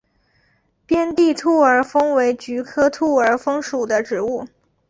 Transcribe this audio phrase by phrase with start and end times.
[0.87, 4.47] 边地兔儿风为菊科兔儿风属的植物。